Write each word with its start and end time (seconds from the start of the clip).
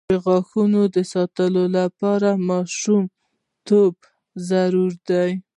د 0.09 0.11
غاښونو 0.23 0.81
ساتنه 1.11 1.63
له 1.75 1.83
ماشومتوبه 2.49 4.05
ضروري 4.49 4.97
ده. 5.07 5.23